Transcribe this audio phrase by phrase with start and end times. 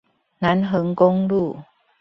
[0.39, 1.59] 南橫公路